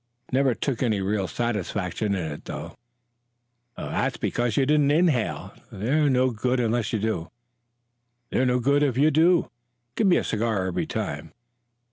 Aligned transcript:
Never 0.31 0.55
took 0.55 0.81
any 0.81 0.99
real 0.99 1.27
satisfaction 1.27 2.15
in 2.15 2.31
it, 2.31 2.45
though." 2.45 2.75
"That 3.77 4.13
was 4.13 4.17
because 4.17 4.57
you 4.57 4.65
didn't 4.65 4.89
inhale; 4.89 5.53
they're 5.71 6.09
no 6.09 6.31
good 6.31 6.59
unless 6.59 6.91
you 6.91 6.97
do." 6.97 7.29
"They're 8.31 8.47
no 8.47 8.57
good 8.59 8.81
if 8.81 8.97
you 8.97 9.11
do; 9.11 9.51
give 9.95 10.07
me 10.07 10.17
a 10.17 10.23
cigar 10.23 10.65
every 10.65 10.87
time." 10.87 11.33